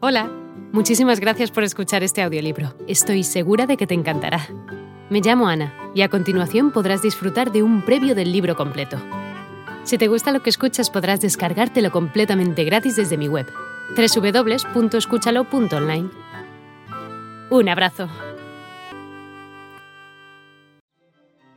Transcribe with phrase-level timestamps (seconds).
[0.00, 0.30] Hola,
[0.70, 2.72] muchísimas gracias por escuchar este audiolibro.
[2.86, 4.46] Estoy segura de que te encantará.
[5.10, 8.96] Me llamo Ana y a continuación podrás disfrutar de un previo del libro completo.
[9.82, 13.48] Si te gusta lo que escuchas podrás descargártelo completamente gratis desde mi web,
[13.96, 16.10] www.escúchalo.online.
[17.50, 18.08] Un abrazo.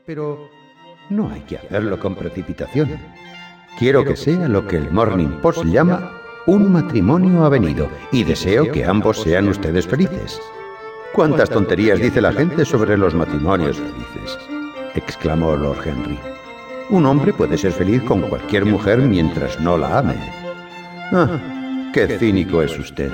[0.07, 0.49] Pero
[1.11, 2.97] no hay que hacerlo con precipitación.
[3.77, 8.71] Quiero que sea lo que el Morning Post llama un matrimonio ha venido y deseo
[8.71, 10.39] que ambos sean ustedes felices.
[11.13, 14.37] ¿Cuántas tonterías dice la gente sobre los matrimonios felices?
[14.95, 16.17] exclamó Lord Henry.
[16.89, 20.15] Un hombre puede ser feliz con cualquier mujer mientras no la ame.
[21.13, 23.11] Ah, qué cínico es usted,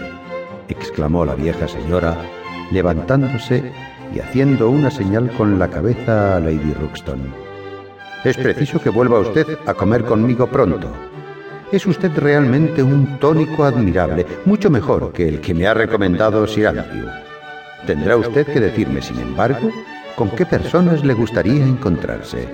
[0.69, 2.15] exclamó la vieja señora,
[2.71, 3.71] levantándose
[4.13, 7.33] y haciendo una señal con la cabeza a Lady Ruxton.
[8.23, 10.89] Es preciso que vuelva usted a comer conmigo pronto.
[11.69, 16.67] Es usted realmente un tónico admirable, mucho mejor que el que me ha recomendado Sir
[16.67, 17.09] Andrew.
[17.85, 19.69] Tendrá usted que decirme, sin embargo,
[20.15, 22.47] con qué personas le gustaría encontrarse.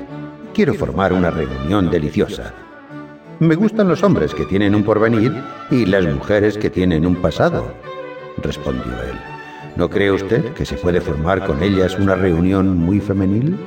[0.51, 2.53] Quiero formar una reunión deliciosa.
[3.39, 5.31] Me gustan los hombres que tienen un porvenir
[5.69, 7.71] y las mujeres que tienen un pasado,
[8.37, 9.19] respondió él.
[9.75, 13.59] ¿No cree usted que se puede formar con ellas una reunión muy femenil?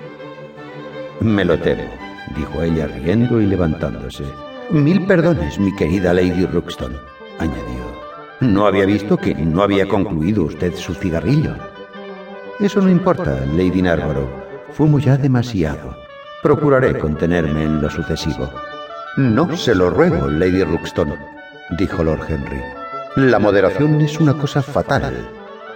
[1.21, 1.89] Me lo temo,
[2.37, 4.25] dijo ella riendo y levantándose.
[4.71, 6.97] Mil perdones, mi querida Lady Ruxton,
[7.39, 7.87] añadió.
[8.41, 11.55] No había visto que no había concluido usted su cigarrillo.
[12.59, 14.29] Eso no importa, Lady Narborough.
[14.73, 15.97] Fumo ya demasiado.
[16.43, 18.51] Procuraré contenerme en lo sucesivo.
[19.17, 21.15] No se lo ruego, Lady Ruxton,
[21.79, 22.61] dijo Lord Henry.
[23.15, 25.29] La moderación es una cosa fatal.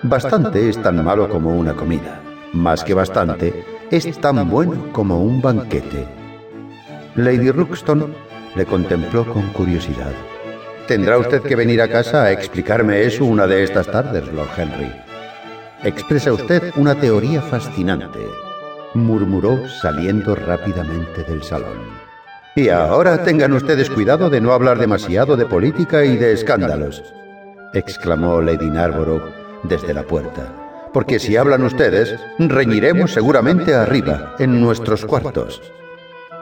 [0.02, 2.20] Bastante es tan malo como una comida.
[2.52, 6.08] Más que bastante, es tan bueno como un banquete.
[7.14, 8.12] Lady Ruxton
[8.54, 10.12] le contempló con curiosidad.
[10.86, 14.92] Tendrá usted que venir a casa a explicarme eso una de estas tardes, Lord Henry.
[15.84, 18.26] Expresa usted una teoría fascinante,
[18.94, 21.78] murmuró saliendo rápidamente del salón.
[22.56, 27.02] Y ahora tengan ustedes cuidado de no hablar demasiado de política y de escándalos,
[27.72, 29.30] exclamó Lady Narborough
[29.62, 30.52] desde la puerta.
[30.92, 35.62] Porque si hablan ustedes, reñiremos seguramente arriba, en nuestros cuartos.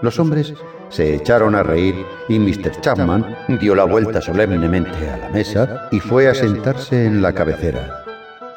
[0.00, 0.54] Los hombres
[0.91, 1.94] se echaron a reír
[2.28, 2.81] y Mr.
[2.81, 8.04] Chapman dio la vuelta solemnemente a la mesa y fue a sentarse en la cabecera.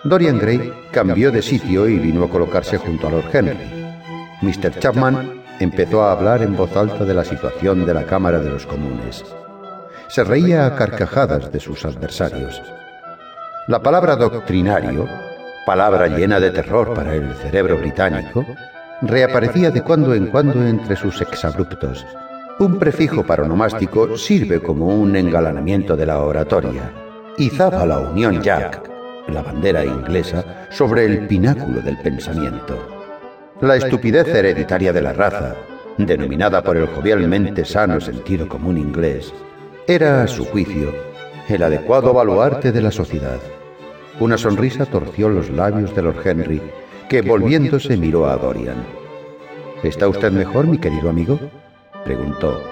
[0.03, 3.57] Dorian Gray cambió de sitio y vino a colocarse junto a Lord Henry.
[4.41, 4.79] Mr.
[4.79, 8.65] Chapman empezó a hablar en voz alta de la situación de la Cámara de los
[8.65, 9.23] Comunes.
[10.07, 12.61] Se reía a carcajadas de sus adversarios.
[13.67, 15.07] La palabra doctrinario,
[15.65, 18.45] palabra llena de terror para el cerebro británico,
[19.01, 22.05] reaparecía de cuando en cuando entre sus exabruptos.
[22.59, 26.93] Un prefijo paronomástico sirve como un engalanamiento de la oratoria.
[27.37, 28.89] Izaba la Unión Jack,
[29.27, 32.77] la bandera inglesa, sobre el pináculo del pensamiento.
[33.61, 35.55] La estupidez hereditaria de la raza,
[35.97, 39.33] denominada por el jovialmente sano sentido común inglés,
[39.87, 40.93] era, a su juicio,
[41.49, 43.39] el adecuado baluarte de la sociedad.
[44.19, 46.61] Una sonrisa torció los labios de Lord Henry
[47.11, 48.85] que volviéndose miró a Dorian.
[49.83, 51.37] ¿Está usted mejor, mi querido amigo?
[52.05, 52.63] preguntó.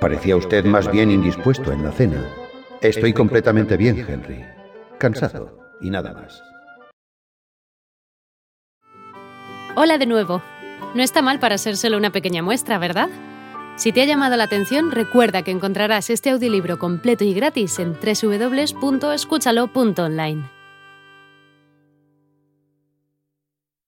[0.00, 2.24] Parecía usted más bien indispuesto en la cena.
[2.80, 4.44] Estoy completamente bien, Henry.
[4.98, 6.40] Cansado y nada más.
[9.74, 10.44] Hola de nuevo.
[10.94, 13.08] No está mal para ser solo una pequeña muestra, ¿verdad?
[13.74, 17.94] Si te ha llamado la atención, recuerda que encontrarás este audiolibro completo y gratis en
[17.94, 20.57] www.escúchalo.online.